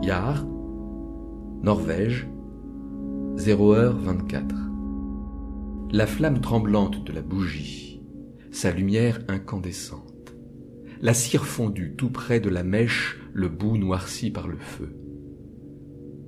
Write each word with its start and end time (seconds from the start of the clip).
Yar, 0.00 0.44
Norvège, 1.62 2.28
0h24. 3.36 4.42
La 5.92 6.06
flamme 6.06 6.40
tremblante 6.40 7.04
de 7.04 7.12
la 7.12 7.22
bougie, 7.22 8.02
sa 8.50 8.72
lumière 8.72 9.20
incandescente, 9.28 10.34
la 11.00 11.14
cire 11.14 11.44
fondue 11.44 11.94
tout 11.96 12.10
près 12.10 12.40
de 12.40 12.48
la 12.48 12.64
mèche, 12.64 13.20
le 13.32 13.48
bout 13.48 13.76
noirci 13.76 14.30
par 14.30 14.48
le 14.48 14.58
feu. 14.58 14.96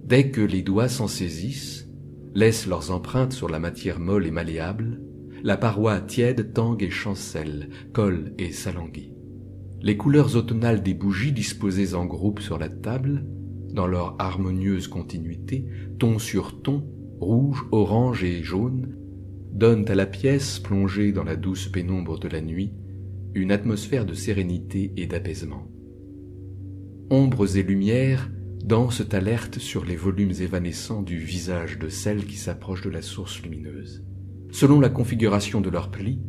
Dès 0.05 0.31
que 0.31 0.41
les 0.41 0.63
doigts 0.63 0.89
s'en 0.89 1.09
saisissent, 1.09 1.89
laissent 2.35 2.67
leurs 2.67 2.91
empreintes 2.91 3.33
sur 3.33 3.49
la 3.49 3.59
matière 3.59 3.99
molle 3.99 4.27
et 4.27 4.31
malléable, 4.31 5.01
la 5.43 5.57
paroi 5.57 6.01
tiède 6.01 6.53
tangue 6.53 6.83
et 6.83 6.91
chancelle, 6.91 7.71
colle 7.93 8.35
et 8.39 8.53
s'alanguit. 8.53 9.13
Les 9.83 9.97
couleurs 9.97 10.37
automnales 10.37 10.83
des 10.83 10.95
bougies 10.95 11.33
disposées 11.33 11.95
en 11.95 12.07
groupe 12.07 12.41
sur 12.41 12.59
la 12.59 12.69
table 12.69 13.27
dans 13.75 13.89
leur 13.89 14.15
harmonieuse 14.21 14.87
continuité, 14.87 15.67
ton 15.99 16.19
sur 16.21 16.63
ton, 16.63 16.87
rouge, 17.21 17.67
orange 17.73 18.23
et 18.23 18.43
jaune, 18.43 18.97
donnent 19.53 19.89
à 19.89 19.97
la 19.97 20.07
pièce, 20.07 20.61
plongée 20.61 21.13
dans 21.13 21.25
la 21.25 21.37
douce 21.37 21.69
pénombre 21.69 22.19
de 22.19 22.29
la 22.29 22.41
nuit, 22.41 22.73
une 23.35 23.51
atmosphère 23.51 24.07
de 24.07 24.15
sérénité 24.15 24.93
et 24.97 25.07
d'apaisement. 25.07 25.69
Ombres 27.11 27.57
et 27.57 27.65
lumières 27.65 28.31
dansent 28.65 29.13
alerte 29.13 29.59
sur 29.59 29.85
les 29.85 29.97
volumes 29.97 30.33
évanescents 30.41 31.03
du 31.03 31.19
visage 31.19 31.79
de 31.79 31.89
celle 31.89 32.25
qui 32.25 32.37
s'approche 32.37 32.83
de 32.83 32.91
la 32.91 33.03
source 33.03 33.43
lumineuse. 33.43 34.05
Selon 34.53 34.79
la 34.79 34.89
configuration 34.89 35.61
de 35.61 35.69
leurs 35.69 35.91
plis, 35.91 36.21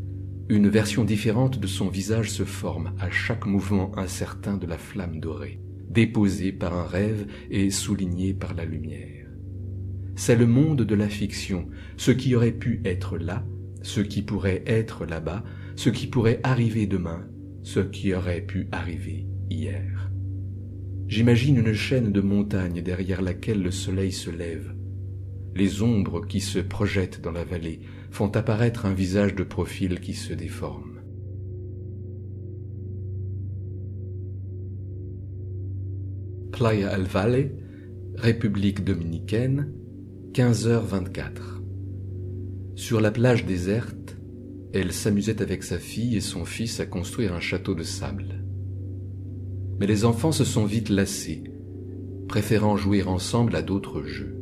une 0.49 0.67
version 0.67 1.03
différente 1.03 1.59
de 1.59 1.67
son 1.67 1.89
visage 1.89 2.31
se 2.31 2.43
forme 2.43 2.93
à 2.99 3.11
chaque 3.11 3.45
mouvement 3.45 3.95
incertain 3.97 4.57
de 4.57 4.65
la 4.65 4.77
flamme 4.77 5.19
dorée 5.19 5.59
déposé 5.89 6.51
par 6.51 6.73
un 6.73 6.85
rêve 6.85 7.27
et 7.49 7.69
souligné 7.69 8.33
par 8.33 8.53
la 8.53 8.65
lumière. 8.65 9.27
C'est 10.15 10.35
le 10.35 10.47
monde 10.47 10.81
de 10.81 10.95
la 10.95 11.09
fiction, 11.09 11.67
ce 11.97 12.11
qui 12.11 12.35
aurait 12.35 12.51
pu 12.51 12.81
être 12.85 13.17
là, 13.17 13.45
ce 13.81 13.99
qui 13.99 14.21
pourrait 14.21 14.63
être 14.65 15.05
là-bas, 15.05 15.43
ce 15.75 15.89
qui 15.89 16.07
pourrait 16.07 16.39
arriver 16.43 16.87
demain, 16.87 17.27
ce 17.63 17.79
qui 17.81 18.13
aurait 18.13 18.41
pu 18.41 18.67
arriver 18.71 19.27
hier. 19.49 20.09
J'imagine 21.07 21.57
une 21.57 21.73
chaîne 21.73 22.11
de 22.11 22.21
montagnes 22.21 22.81
derrière 22.81 23.21
laquelle 23.21 23.61
le 23.61 23.71
soleil 23.71 24.11
se 24.11 24.31
lève. 24.31 24.73
Les 25.53 25.81
ombres 25.81 26.25
qui 26.25 26.41
se 26.41 26.59
projettent 26.59 27.21
dans 27.21 27.31
la 27.31 27.43
vallée 27.43 27.81
font 28.09 28.29
apparaître 28.35 28.85
un 28.85 28.93
visage 28.93 29.35
de 29.35 29.43
profil 29.43 29.99
qui 29.99 30.13
se 30.13 30.33
déforme. 30.33 30.94
Playa 36.55 36.89
al 36.89 37.03
Valle, 37.03 37.51
République 38.15 38.85
dominicaine, 38.85 39.73
15h24. 40.31 41.59
Sur 42.75 43.01
la 43.01 43.11
plage 43.11 43.45
déserte, 43.45 44.15
elle 44.71 44.93
s'amusait 44.93 45.41
avec 45.41 45.63
sa 45.63 45.79
fille 45.79 46.15
et 46.15 46.21
son 46.21 46.45
fils 46.45 46.79
à 46.79 46.85
construire 46.85 47.33
un 47.33 47.41
château 47.41 47.75
de 47.75 47.83
sable. 47.83 48.45
Mais 49.81 49.85
les 49.85 50.05
enfants 50.05 50.31
se 50.31 50.45
sont 50.45 50.63
vite 50.63 50.87
lassés, 50.87 51.43
préférant 52.29 52.77
jouer 52.77 53.03
ensemble 53.03 53.53
à 53.57 53.61
d'autres 53.61 54.03
jeux. 54.03 54.37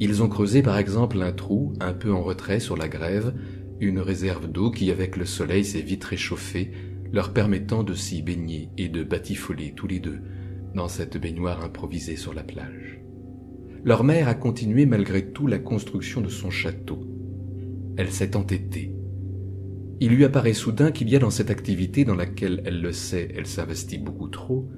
Ils 0.00 0.22
ont 0.22 0.30
creusé 0.30 0.62
par 0.62 0.78
exemple 0.78 1.20
un 1.20 1.32
trou 1.32 1.74
un 1.78 1.92
peu 1.92 2.10
en 2.10 2.22
retrait 2.22 2.58
sur 2.58 2.78
la 2.78 2.88
grève, 2.88 3.34
une 3.80 3.98
réserve 3.98 4.50
d'eau 4.50 4.70
qui 4.70 4.90
avec 4.90 5.14
le 5.18 5.26
soleil 5.26 5.66
s'est 5.66 5.82
vite 5.82 6.04
réchauffée, 6.04 6.72
leur 7.12 7.34
permettant 7.34 7.82
de 7.82 7.92
s'y 7.92 8.22
baigner 8.22 8.70
et 8.78 8.88
de 8.88 9.02
batifoler 9.02 9.74
tous 9.76 9.88
les 9.88 10.00
deux, 10.00 10.20
dans 10.74 10.88
cette 10.88 11.18
baignoire 11.18 11.64
improvisée 11.64 12.16
sur 12.16 12.34
la 12.34 12.42
plage. 12.42 13.00
Leur 13.84 14.04
mère 14.04 14.28
a 14.28 14.34
continué 14.34 14.86
malgré 14.86 15.30
tout 15.30 15.46
la 15.46 15.58
construction 15.58 16.20
de 16.20 16.28
son 16.28 16.50
château. 16.50 17.00
Elle 17.96 18.10
s'est 18.10 18.36
entêtée. 18.36 18.92
Il 20.00 20.10
lui 20.10 20.24
apparaît 20.24 20.52
soudain 20.52 20.90
qu'il 20.92 21.08
y 21.08 21.16
a 21.16 21.18
dans 21.18 21.30
cette 21.30 21.50
activité 21.50 22.04
dans 22.04 22.14
laquelle 22.14 22.62
elle 22.64 22.80
le 22.80 22.92
sait, 22.92 23.28
elle 23.34 23.46
s'investit 23.46 23.98
beaucoup 23.98 24.28
trop, 24.28 24.68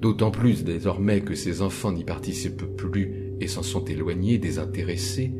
d'autant 0.00 0.30
plus 0.30 0.64
désormais 0.64 1.20
que 1.20 1.34
ses 1.34 1.62
enfants 1.62 1.92
n'y 1.92 2.04
participent 2.04 2.76
plus 2.76 3.34
et 3.40 3.48
s'en 3.48 3.62
sont 3.62 3.84
éloignés, 3.84 4.38
désintéressés, 4.38 5.34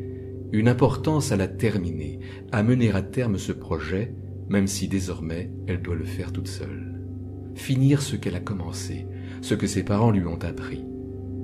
une 0.52 0.68
importance 0.68 1.30
à 1.30 1.36
la 1.36 1.48
terminer, 1.48 2.20
à 2.52 2.62
mener 2.62 2.90
à 2.92 3.02
terme 3.02 3.36
ce 3.36 3.52
projet, 3.52 4.14
même 4.48 4.66
si 4.66 4.88
désormais 4.88 5.50
elle 5.66 5.82
doit 5.82 5.94
le 5.94 6.04
faire 6.04 6.32
toute 6.32 6.48
seule. 6.48 7.02
Finir 7.54 8.00
ce 8.00 8.16
qu'elle 8.16 8.36
a 8.36 8.40
commencé, 8.40 9.06
ce 9.40 9.54
que 9.54 9.66
ses 9.66 9.82
parents 9.82 10.10
lui 10.10 10.26
ont 10.26 10.38
appris, 10.42 10.84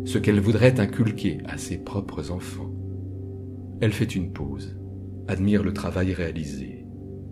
ce 0.04 0.18
qu'elle 0.18 0.40
voudrait 0.40 0.80
inculquer 0.80 1.38
à 1.46 1.58
ses 1.58 1.78
propres 1.78 2.30
enfants. 2.30 2.72
Elle 3.80 3.92
fait 3.92 4.14
une 4.14 4.32
pause, 4.32 4.76
admire 5.28 5.62
le 5.62 5.72
travail 5.72 6.12
réalisé, 6.12 6.86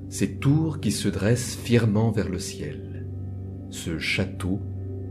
ces 0.08 0.36
tours 0.36 0.80
qui 0.80 0.90
se 0.90 1.08
dressent 1.08 1.56
fièrement 1.56 2.10
vers 2.10 2.28
le 2.28 2.38
ciel, 2.38 3.06
ce 3.70 3.98
château 3.98 4.60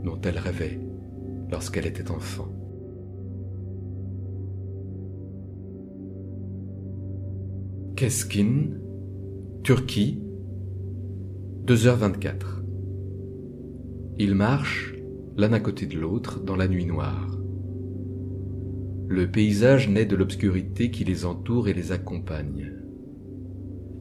dont 0.03 0.19
elle 0.22 0.38
rêvait 0.38 0.79
lorsqu'elle 1.50 1.88
était 1.88 2.12
enfant. 2.12 2.47
Keskin, 7.95 8.79
Turquie, 9.63 10.23
2h24. 11.66 12.63
Il 14.18 14.33
marche 14.33 14.91
l'un 15.38 15.53
à 15.53 15.59
côté 15.59 15.86
de 15.86 15.97
l'autre, 15.97 16.40
dans 16.40 16.56
la 16.56 16.68
nuit 16.68 16.86
noire. 16.86 17.38
Le 19.08 19.30
paysage 19.30 19.90
naît 19.90 20.06
de 20.06 20.16
l'obscurité 20.16 20.90
qui 20.90 21.03
les 21.03 21.25
entoure 21.25 21.68
et 21.68 21.74
les 21.74 21.92
accompagne. 21.92 22.74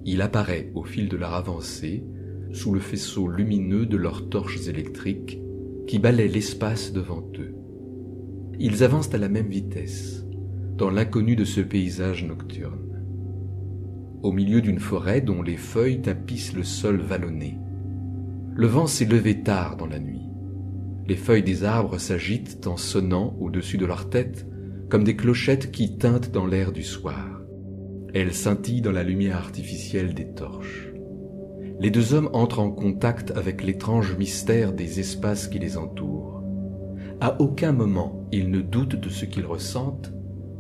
Il 0.05 0.23
apparaît 0.23 0.71
au 0.75 0.85
fil 0.85 1.09
de 1.09 1.17
leur 1.17 1.35
avancée, 1.35 2.05
sous 2.53 2.73
le 2.73 2.81
faisceau 2.81 3.29
lumineux 3.29 3.87
de 3.87 3.97
leurs 3.97 4.29
torches 4.29 4.67
électriques 4.69 5.41
qui 5.87 5.99
balaient 5.99 6.29
l'espace 6.29 6.93
devant 6.93 7.27
eux. 7.39 7.55
Ils 8.59 8.85
avancent 8.85 9.15
à 9.15 9.19
la 9.19 9.29
même 9.29 9.49
vitesse, 9.49 10.25
dans 10.77 10.91
l'inconnu 10.91 11.37
de 11.37 11.45
ce 11.45 11.61
paysage 11.61 12.25
nocturne. 12.25 13.03
Au 14.23 14.33
milieu 14.33 14.61
d'une 14.61 14.81
forêt 14.81 15.21
dont 15.21 15.43
les 15.43 15.57
feuilles 15.57 16.03
tapissent 16.03 16.55
le 16.55 16.63
sol 16.63 17.01
vallonné. 17.01 17.59
Le 18.55 18.67
vent 18.67 18.87
s'est 18.87 19.07
levé 19.07 19.43
tard 19.43 19.77
dans 19.77 19.87
la 19.87 19.99
nuit. 19.99 20.30
Les 21.11 21.17
feuilles 21.17 21.43
des 21.43 21.65
arbres 21.65 21.99
s'agitent 21.99 22.69
en 22.69 22.77
sonnant 22.77 23.35
au-dessus 23.41 23.79
de 23.79 23.85
leur 23.85 24.09
tête 24.11 24.47
comme 24.89 25.03
des 25.03 25.17
clochettes 25.17 25.73
qui 25.73 25.99
tintent 25.99 26.31
dans 26.31 26.47
l'air 26.47 26.71
du 26.71 26.85
soir. 26.85 27.43
Elles 28.15 28.33
scintillent 28.33 28.81
dans 28.81 28.93
la 28.93 29.03
lumière 29.03 29.37
artificielle 29.37 30.15
des 30.15 30.29
torches. 30.29 30.93
Les 31.81 31.91
deux 31.91 32.15
hommes 32.15 32.31
entrent 32.33 32.61
en 32.61 32.71
contact 32.71 33.33
avec 33.33 33.65
l'étrange 33.65 34.17
mystère 34.17 34.73
des 34.73 35.01
espaces 35.01 35.49
qui 35.49 35.59
les 35.59 35.77
entourent. 35.77 36.45
À 37.21 37.41
aucun 37.41 37.73
moment 37.73 38.29
ils 38.31 38.49
ne 38.49 38.61
doutent 38.61 38.95
de 38.95 39.09
ce 39.09 39.25
qu'ils 39.25 39.47
ressentent, 39.47 40.13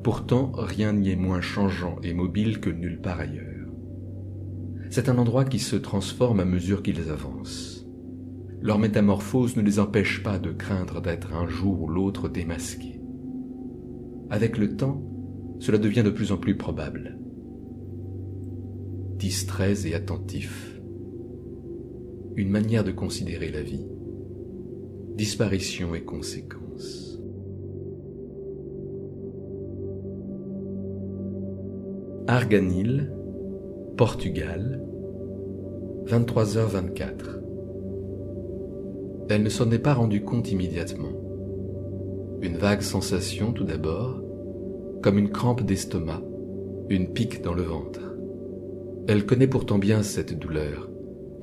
pourtant 0.02 0.50
rien 0.56 0.94
n'y 0.94 1.12
est 1.12 1.16
moins 1.16 1.40
changeant 1.40 1.94
et 2.02 2.12
mobile 2.12 2.58
que 2.58 2.70
nulle 2.70 3.00
part 3.00 3.20
ailleurs. 3.20 3.68
C'est 4.90 5.08
un 5.08 5.18
endroit 5.18 5.44
qui 5.44 5.60
se 5.60 5.76
transforme 5.76 6.40
à 6.40 6.44
mesure 6.44 6.82
qu'ils 6.82 7.08
avancent. 7.08 7.79
Leur 8.62 8.78
métamorphose 8.78 9.56
ne 9.56 9.62
les 9.62 9.78
empêche 9.78 10.22
pas 10.22 10.38
de 10.38 10.52
craindre 10.52 11.00
d'être 11.00 11.32
un 11.32 11.48
jour 11.48 11.82
ou 11.82 11.88
l'autre 11.88 12.28
démasqués. 12.28 13.00
Avec 14.28 14.58
le 14.58 14.76
temps, 14.76 15.02
cela 15.58 15.78
devient 15.78 16.02
de 16.02 16.10
plus 16.10 16.30
en 16.30 16.36
plus 16.36 16.56
probable. 16.56 17.18
Distraits 19.16 19.86
et 19.86 19.94
attentifs, 19.94 20.78
une 22.36 22.50
manière 22.50 22.84
de 22.84 22.92
considérer 22.92 23.50
la 23.50 23.62
vie, 23.62 23.86
disparition 25.16 25.94
et 25.94 26.02
conséquences. 26.02 27.18
Arganil, 32.26 33.12
Portugal, 33.96 34.86
23h24. 36.06 37.49
Elle 39.30 39.44
ne 39.44 39.48
s'en 39.48 39.70
est 39.70 39.78
pas 39.78 39.94
rendue 39.94 40.22
compte 40.22 40.50
immédiatement. 40.50 41.12
Une 42.42 42.56
vague 42.56 42.80
sensation 42.80 43.52
tout 43.52 43.62
d'abord, 43.62 44.20
comme 45.04 45.18
une 45.18 45.30
crampe 45.30 45.62
d'estomac, 45.62 46.20
une 46.88 47.12
pique 47.12 47.40
dans 47.40 47.54
le 47.54 47.62
ventre. 47.62 48.00
Elle 49.06 49.26
connaît 49.26 49.46
pourtant 49.46 49.78
bien 49.78 50.02
cette 50.02 50.36
douleur. 50.36 50.90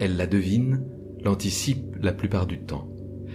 Elle 0.01 0.17
la 0.17 0.27
devine, 0.27 0.83
l'anticipe 1.23 1.95
la 2.01 2.11
plupart 2.11 2.45
du 2.45 2.59
temps. 2.59 2.89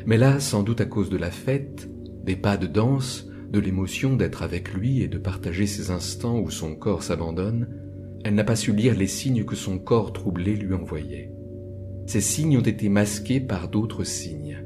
Mais 0.05 0.19
là, 0.19 0.39
sans 0.39 0.63
doute 0.63 0.83
à 0.83 0.87
cause 0.87 1.09
de 1.09 1.17
la 1.17 1.31
fête, 1.31 1.89
des 2.23 2.37
pas 2.37 2.59
de 2.59 2.67
danse, 2.67 3.27
de 3.51 3.59
l'émotion 3.59 4.17
d'être 4.17 4.43
avec 4.43 4.75
lui 4.75 5.01
et 5.01 5.09
de 5.09 5.17
partager 5.17 5.67
ces 5.67 5.91
instants 5.91 6.39
où 6.39 6.51
son 6.51 6.75
corps 6.75 7.03
s'abandonne, 7.03 7.69
elle 8.23 8.35
n'a 8.35 8.45
pas 8.45 8.57
su 8.57 8.75
lire 8.75 8.99
les 8.99 9.07
signes 9.07 9.45
que 9.45 9.57
son 9.57 9.79
corps 9.79 10.13
troublé 10.13 10.57
lui 10.57 10.75
envoyait. 10.75 11.33
Ces 12.07 12.21
signes 12.21 12.59
ont 12.59 12.63
été 12.63 12.89
masqués 12.89 13.41
par 13.41 13.69
d'autres 13.69 14.05
signes. 14.05 14.65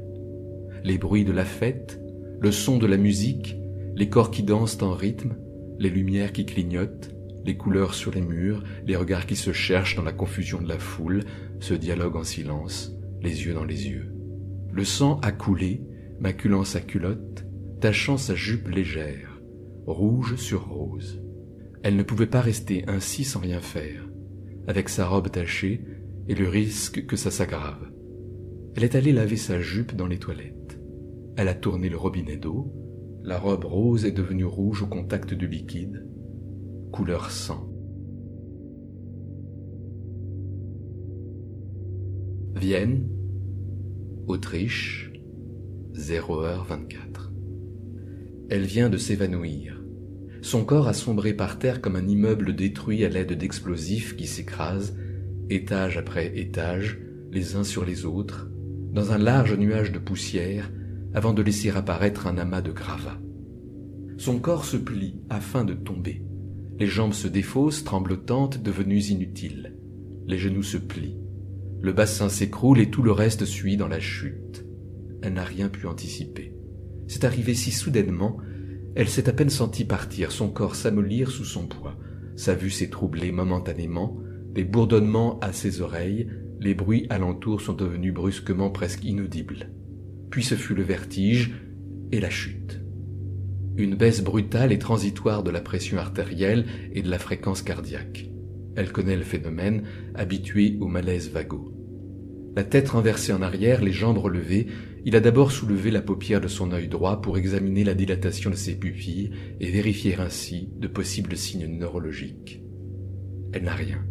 Les 0.83 0.97
bruits 0.97 1.25
de 1.25 1.31
la 1.31 1.45
fête, 1.45 2.01
le 2.39 2.51
son 2.51 2.77
de 2.77 2.87
la 2.87 2.97
musique, 2.97 3.57
les 3.95 4.09
corps 4.09 4.31
qui 4.31 4.43
dansent 4.43 4.81
en 4.81 4.93
rythme, 4.93 5.35
les 5.79 5.89
lumières 5.89 6.33
qui 6.33 6.45
clignotent, 6.45 7.11
les 7.45 7.55
couleurs 7.55 7.93
sur 7.93 8.11
les 8.11 8.21
murs, 8.21 8.63
les 8.85 8.95
regards 8.95 9.25
qui 9.25 9.35
se 9.35 9.53
cherchent 9.53 9.95
dans 9.95 10.03
la 10.03 10.11
confusion 10.11 10.61
de 10.61 10.67
la 10.67 10.79
foule, 10.79 11.23
ce 11.59 11.73
dialogue 11.73 12.15
en 12.15 12.23
silence, 12.23 12.93
les 13.21 13.45
yeux 13.45 13.53
dans 13.53 13.63
les 13.63 13.87
yeux. 13.87 14.13
Le 14.71 14.83
sang 14.83 15.19
a 15.21 15.31
coulé, 15.31 15.81
maculant 16.19 16.63
sa 16.63 16.81
culotte, 16.81 17.45
tachant 17.79 18.17
sa 18.17 18.35
jupe 18.35 18.67
légère, 18.67 19.41
rouge 19.85 20.35
sur 20.35 20.67
rose. 20.67 21.21
Elle 21.83 21.95
ne 21.95 22.03
pouvait 22.03 22.27
pas 22.27 22.41
rester 22.41 22.83
ainsi 22.87 23.23
sans 23.23 23.39
rien 23.39 23.61
faire, 23.61 24.07
avec 24.67 24.89
sa 24.89 25.07
robe 25.07 25.31
tachée 25.31 25.81
et 26.27 26.35
le 26.35 26.47
risque 26.47 27.05
que 27.05 27.15
ça 27.15 27.31
s'aggrave. 27.31 27.91
Elle 28.75 28.83
est 28.83 28.95
allée 28.95 29.13
laver 29.13 29.37
sa 29.37 29.59
jupe 29.59 29.95
dans 29.95 30.07
les 30.07 30.19
toilettes. 30.19 30.79
Elle 31.35 31.47
a 31.47 31.53
tourné 31.53 31.89
le 31.89 31.97
robinet 31.97 32.37
d'eau. 32.37 32.73
La 33.23 33.39
robe 33.39 33.65
rose 33.65 34.05
est 34.05 34.11
devenue 34.11 34.45
rouge 34.45 34.83
au 34.83 34.87
contact 34.87 35.33
du 35.33 35.47
liquide, 35.47 36.07
couleur 36.91 37.31
sang. 37.31 37.69
Vienne, 42.55 43.07
Autriche, 44.27 45.11
0h24. 45.93 47.31
Elle 48.49 48.63
vient 48.63 48.89
de 48.89 48.97
s'évanouir. 48.97 49.83
Son 50.41 50.65
corps 50.65 50.87
a 50.87 50.93
sombré 50.93 51.33
par 51.33 51.59
terre 51.59 51.81
comme 51.81 51.95
un 51.95 52.07
immeuble 52.07 52.55
détruit 52.55 53.03
à 53.03 53.09
l'aide 53.09 53.33
d'explosifs 53.33 54.15
qui 54.15 54.27
s'écrasent, 54.27 54.95
étage 55.49 55.97
après 55.97 56.37
étage, 56.37 56.99
les 57.31 57.55
uns 57.55 57.63
sur 57.63 57.85
les 57.85 58.05
autres, 58.05 58.49
dans 58.91 59.11
un 59.11 59.17
large 59.17 59.57
nuage 59.57 59.91
de 59.91 59.99
poussière, 59.99 60.71
avant 61.13 61.33
de 61.33 61.41
laisser 61.41 61.69
apparaître 61.69 62.27
un 62.27 62.37
amas 62.37 62.61
de 62.61 62.71
gravats. 62.71 63.19
Son 64.17 64.39
corps 64.39 64.65
se 64.65 64.77
plie 64.77 65.19
afin 65.29 65.63
de 65.63 65.73
tomber. 65.73 66.23
Les 66.79 66.87
jambes 66.87 67.13
se 67.13 67.27
défaussent, 67.27 67.83
tremblotantes, 67.83 68.61
devenues 68.61 69.05
inutiles. 69.05 69.75
Les 70.25 70.37
genoux 70.37 70.63
se 70.63 70.77
plient. 70.77 71.19
Le 71.81 71.93
bassin 71.93 72.29
s'écroule 72.29 72.79
et 72.79 72.89
tout 72.89 73.03
le 73.03 73.11
reste 73.11 73.45
suit 73.45 73.77
dans 73.77 73.87
la 73.87 73.99
chute. 73.99 74.65
Elle 75.21 75.33
n'a 75.33 75.43
rien 75.43 75.69
pu 75.69 75.87
anticiper. 75.87 76.53
C'est 77.07 77.23
arrivé 77.23 77.53
si 77.53 77.71
soudainement, 77.71 78.37
elle 78.95 79.09
s'est 79.09 79.29
à 79.29 79.33
peine 79.33 79.49
sentie 79.49 79.85
partir, 79.85 80.31
son 80.31 80.49
corps 80.49 80.75
s'amollir 80.75 81.29
sous 81.29 81.45
son 81.45 81.67
poids. 81.67 81.95
Sa 82.35 82.55
vue 82.55 82.71
s'est 82.71 82.89
troublée 82.89 83.31
momentanément, 83.31 84.17
les 84.57 84.63
bourdonnements 84.63 85.39
à 85.41 85.53
ses 85.53 85.81
oreilles, 85.81 86.27
les 86.59 86.73
bruits 86.73 87.05
alentour 87.11 87.61
sont 87.61 87.73
devenus 87.73 88.11
brusquement 88.11 88.71
presque 88.71 89.03
inaudibles. 89.03 89.69
Puis 90.31 90.43
ce 90.43 90.55
fut 90.55 90.73
le 90.73 90.81
vertige 90.81 91.51
et 92.11 92.19
la 92.19 92.31
chute. 92.31 92.81
Une 93.77 93.93
baisse 93.93 94.23
brutale 94.23 94.71
et 94.71 94.79
transitoire 94.79 95.43
de 95.43 95.51
la 95.51 95.61
pression 95.61 95.99
artérielle 95.99 96.65
et 96.91 97.03
de 97.03 97.09
la 97.11 97.19
fréquence 97.19 97.61
cardiaque. 97.61 98.31
Elle 98.75 98.91
connaît 98.91 99.15
le 99.15 99.21
phénomène, 99.21 99.83
habituée 100.15 100.79
au 100.81 100.87
malaise 100.87 101.29
vago. 101.29 101.71
La 102.55 102.63
tête 102.63 102.89
renversée 102.89 103.33
en 103.33 103.43
arrière, 103.43 103.83
les 103.83 103.91
jambes 103.91 104.17
relevées, 104.17 104.65
il 105.05 105.15
a 105.15 105.19
d'abord 105.19 105.51
soulevé 105.51 105.91
la 105.91 106.01
paupière 106.01 106.41
de 106.41 106.47
son 106.47 106.71
œil 106.71 106.87
droit 106.87 107.21
pour 107.21 107.37
examiner 107.37 107.83
la 107.83 107.93
dilatation 107.93 108.49
de 108.49 108.55
ses 108.55 108.73
pupilles 108.73 109.29
et 109.59 109.69
vérifier 109.69 110.15
ainsi 110.15 110.71
de 110.79 110.87
possibles 110.87 111.37
signes 111.37 111.67
neurologiques. 111.67 112.63
Elle 113.53 113.65
n'a 113.65 113.75
rien. 113.75 114.03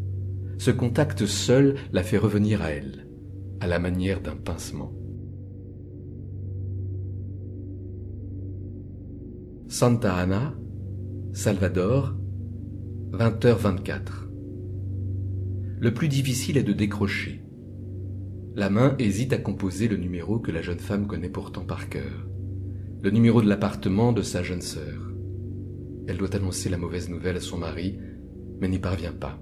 Ce 0.58 0.70
contact 0.70 1.26
seul 1.26 1.76
la 1.92 2.02
fait 2.02 2.16
revenir 2.16 2.62
à 2.62 2.70
elle, 2.70 3.08
à 3.60 3.66
la 3.66 3.78
manière 3.78 4.20
d'un 4.20 4.36
pincement. 4.36 4.92
Santa 9.68 10.14
Ana, 10.14 10.54
Salvador, 11.32 12.16
20h24. 13.12 14.28
Le 15.78 15.92
plus 15.92 16.08
difficile 16.08 16.56
est 16.56 16.62
de 16.62 16.72
décrocher. 16.72 17.42
La 18.54 18.70
main 18.70 18.94
hésite 18.98 19.34
à 19.34 19.38
composer 19.38 19.88
le 19.88 19.98
numéro 19.98 20.38
que 20.38 20.50
la 20.50 20.62
jeune 20.62 20.78
femme 20.78 21.06
connaît 21.06 21.28
pourtant 21.28 21.66
par 21.66 21.90
cœur. 21.90 22.26
Le 23.02 23.10
numéro 23.10 23.42
de 23.42 23.48
l'appartement 23.48 24.12
de 24.12 24.22
sa 24.22 24.42
jeune 24.42 24.62
sœur. 24.62 25.12
Elle 26.08 26.16
doit 26.16 26.34
annoncer 26.34 26.70
la 26.70 26.78
mauvaise 26.78 27.10
nouvelle 27.10 27.36
à 27.36 27.40
son 27.40 27.58
mari, 27.58 27.98
mais 28.60 28.68
n'y 28.68 28.78
parvient 28.78 29.12
pas. 29.12 29.38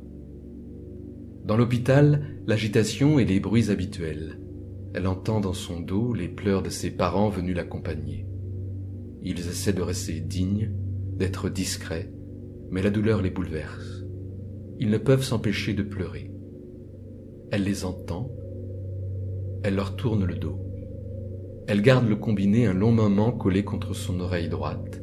Dans 1.44 1.58
l'hôpital, 1.58 2.26
l'agitation 2.46 3.18
et 3.18 3.26
les 3.26 3.38
bruits 3.38 3.70
habituels. 3.70 4.40
Elle 4.94 5.06
entend 5.06 5.40
dans 5.40 5.52
son 5.52 5.80
dos 5.80 6.14
les 6.14 6.28
pleurs 6.28 6.62
de 6.62 6.70
ses 6.70 6.90
parents 6.90 7.28
venus 7.28 7.54
l'accompagner. 7.54 8.26
Ils 9.22 9.38
essaient 9.40 9.74
de 9.74 9.82
rester 9.82 10.20
dignes, 10.20 10.72
d'être 11.18 11.50
discrets, 11.50 12.10
mais 12.70 12.80
la 12.80 12.90
douleur 12.90 13.20
les 13.20 13.30
bouleverse. 13.30 14.04
Ils 14.78 14.88
ne 14.88 14.96
peuvent 14.96 15.22
s'empêcher 15.22 15.74
de 15.74 15.82
pleurer. 15.82 16.32
Elle 17.50 17.64
les 17.64 17.84
entend, 17.84 18.30
elle 19.62 19.74
leur 19.74 19.96
tourne 19.96 20.24
le 20.24 20.36
dos. 20.36 20.60
Elle 21.66 21.82
garde 21.82 22.08
le 22.08 22.16
combiné 22.16 22.66
un 22.66 22.74
long 22.74 22.92
moment 22.92 23.32
collé 23.32 23.64
contre 23.64 23.94
son 23.94 24.18
oreille 24.20 24.48
droite, 24.48 25.02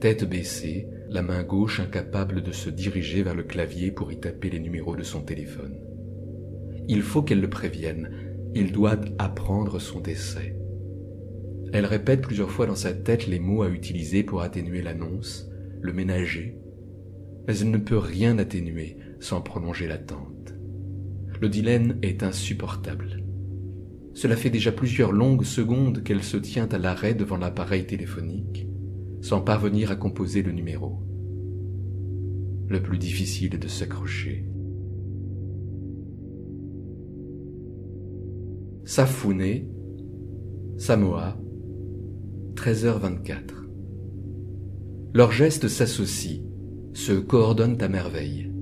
tête 0.00 0.28
baissée, 0.28 0.88
la 1.10 1.22
main 1.22 1.42
gauche 1.42 1.80
incapable 1.80 2.42
de 2.42 2.52
se 2.52 2.68
diriger 2.68 3.22
vers 3.22 3.34
le 3.34 3.42
clavier 3.42 3.90
pour 3.90 4.12
y 4.12 4.20
taper 4.20 4.50
les 4.50 4.60
numéros 4.60 4.94
de 4.94 5.02
son 5.02 5.22
téléphone. 5.22 5.78
Il 6.86 7.02
faut 7.02 7.22
qu'elle 7.22 7.40
le 7.40 7.50
prévienne, 7.50 8.10
il 8.54 8.72
doit 8.72 8.96
apprendre 9.18 9.78
son 9.78 10.00
décès. 10.00 10.56
Elle 11.72 11.86
répète 11.86 12.22
plusieurs 12.22 12.50
fois 12.50 12.66
dans 12.66 12.74
sa 12.74 12.92
tête 12.92 13.26
les 13.26 13.38
mots 13.38 13.62
à 13.62 13.68
utiliser 13.68 14.22
pour 14.22 14.42
atténuer 14.42 14.82
l'annonce, 14.82 15.50
le 15.80 15.92
ménager, 15.92 16.58
mais 17.46 17.58
elle 17.58 17.70
ne 17.70 17.78
peut 17.78 17.98
rien 17.98 18.38
atténuer 18.38 18.96
sans 19.20 19.40
prolonger 19.40 19.86
l'attente. 19.86 20.54
Le 21.40 21.48
dilemme 21.48 21.98
est 22.02 22.22
insupportable. 22.22 23.22
Cela 24.14 24.36
fait 24.36 24.50
déjà 24.50 24.72
plusieurs 24.72 25.12
longues 25.12 25.44
secondes 25.44 26.02
qu'elle 26.02 26.24
se 26.24 26.36
tient 26.36 26.68
à 26.68 26.78
l'arrêt 26.78 27.14
devant 27.14 27.36
l'appareil 27.36 27.86
téléphonique, 27.86 28.66
sans 29.20 29.40
parvenir 29.40 29.90
à 29.90 29.96
composer 29.96 30.42
le 30.42 30.52
numéro. 30.52 31.07
Le 32.68 32.82
plus 32.82 32.98
difficile 32.98 33.54
est 33.54 33.58
de 33.58 33.68
s'accrocher. 33.68 34.44
Safune, 38.84 39.66
Samoa, 40.76 41.38
13h24. 42.54 43.32
Leurs 45.14 45.32
gestes 45.32 45.68
s'associent, 45.68 46.42
se 46.92 47.12
coordonnent 47.12 47.80
à 47.80 47.88
merveille. 47.88 48.52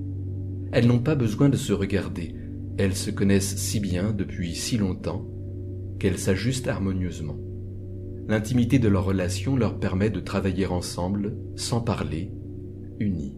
Elles 0.71 0.87
n'ont 0.87 0.99
pas 0.99 1.15
besoin 1.15 1.49
de 1.49 1.57
se 1.57 1.73
regarder, 1.73 2.33
elles 2.77 2.95
se 2.95 3.11
connaissent 3.11 3.57
si 3.57 3.81
bien 3.81 4.13
depuis 4.13 4.55
si 4.55 4.77
longtemps 4.77 5.27
qu'elles 5.99 6.19
s'ajustent 6.19 6.69
harmonieusement. 6.69 7.37
L'intimité 8.29 8.79
de 8.79 8.87
leur 8.87 9.03
relation 9.03 9.55
leur 9.57 9.79
permet 9.79 10.09
de 10.09 10.19
travailler 10.19 10.65
ensemble, 10.65 11.35
sans 11.55 11.81
parler, 11.81 12.31
unis. 12.99 13.35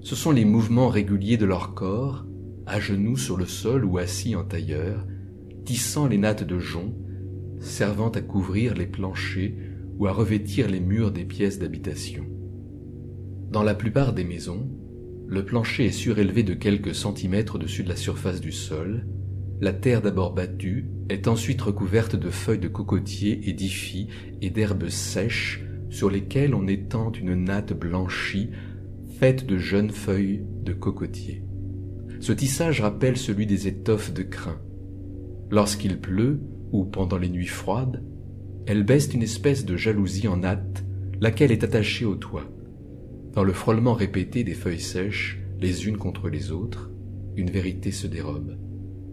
Ce 0.00 0.14
sont 0.14 0.30
les 0.30 0.44
mouvements 0.44 0.88
réguliers 0.88 1.36
de 1.36 1.46
leur 1.46 1.74
corps, 1.74 2.26
à 2.66 2.80
genoux 2.80 3.16
sur 3.16 3.36
le 3.36 3.46
sol 3.46 3.84
ou 3.84 3.98
assis 3.98 4.36
en 4.36 4.44
tailleur, 4.44 5.06
tissant 5.64 6.06
les 6.06 6.18
nattes 6.18 6.44
de 6.44 6.58
jonc, 6.58 6.94
servant 7.60 8.10
à 8.10 8.20
couvrir 8.20 8.74
les 8.74 8.86
planchers 8.86 9.54
ou 9.98 10.06
à 10.06 10.12
revêtir 10.12 10.68
les 10.68 10.80
murs 10.80 11.10
des 11.10 11.24
pièces 11.24 11.58
d'habitation. 11.58 12.24
Dans 13.50 13.62
la 13.62 13.74
plupart 13.74 14.12
des 14.12 14.24
maisons, 14.24 14.68
le 15.28 15.44
plancher 15.44 15.86
est 15.86 15.92
surélevé 15.92 16.42
de 16.42 16.54
quelques 16.54 16.94
centimètres 16.94 17.56
au-dessus 17.56 17.82
de 17.82 17.88
la 17.88 17.96
surface 17.96 18.40
du 18.40 18.52
sol. 18.52 19.06
La 19.60 19.72
terre 19.72 20.02
d'abord 20.02 20.34
battue 20.34 20.86
est 21.08 21.26
ensuite 21.26 21.62
recouverte 21.62 22.14
de 22.14 22.30
feuilles 22.30 22.58
de 22.58 22.68
cocotier 22.68 23.48
et 23.48 23.52
d'ifis 23.52 24.08
et 24.42 24.50
d'herbes 24.50 24.88
sèches 24.88 25.64
sur 25.88 26.10
lesquelles 26.10 26.54
on 26.54 26.66
étend 26.66 27.10
une 27.12 27.34
natte 27.34 27.72
blanchie 27.72 28.50
faite 29.18 29.46
de 29.46 29.56
jeunes 29.56 29.90
feuilles 29.90 30.44
de 30.62 30.74
cocotier. 30.74 31.42
Ce 32.20 32.32
tissage 32.32 32.82
rappelle 32.82 33.16
celui 33.16 33.46
des 33.46 33.66
étoffes 33.66 34.12
de 34.12 34.22
crin. 34.22 34.60
Lorsqu'il 35.50 35.98
pleut, 35.98 36.40
ou 36.70 36.84
pendant 36.84 37.16
les 37.16 37.30
nuits 37.30 37.46
froides, 37.46 38.04
elle 38.66 38.82
baisse 38.82 39.14
une 39.14 39.22
espèce 39.22 39.64
de 39.64 39.76
jalousie 39.76 40.28
en 40.28 40.38
natte, 40.38 40.84
laquelle 41.18 41.50
est 41.50 41.64
attachée 41.64 42.04
au 42.04 42.16
toit. 42.16 42.50
Dans 43.32 43.44
le 43.44 43.54
frôlement 43.54 43.94
répété 43.94 44.44
des 44.44 44.54
feuilles 44.54 44.80
sèches, 44.80 45.40
les 45.60 45.86
unes 45.86 45.96
contre 45.96 46.28
les 46.28 46.52
autres, 46.52 46.90
une 47.36 47.50
vérité 47.50 47.92
se 47.92 48.06
dérobe, 48.06 48.58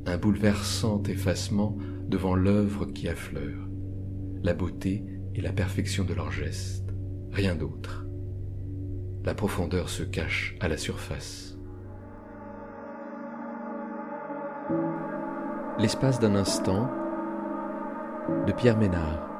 un 0.05 0.17
bouleversant 0.17 1.01
effacement 1.03 1.77
devant 2.09 2.35
l'œuvre 2.35 2.87
qui 2.87 3.07
affleure, 3.07 3.69
la 4.43 4.53
beauté 4.53 5.05
et 5.33 5.41
la 5.41 5.53
perfection 5.53 6.03
de 6.03 6.13
leurs 6.13 6.31
gestes, 6.31 6.93
rien 7.31 7.55
d'autre. 7.55 8.02
La 9.25 9.33
profondeur 9.33 9.87
se 9.87 10.03
cache 10.03 10.57
à 10.59 10.67
la 10.67 10.77
surface. 10.77 11.57
L'espace 15.79 16.19
d'un 16.19 16.35
instant 16.35 16.89
de 18.45 18.51
Pierre 18.51 18.77
Ménard. 18.77 19.32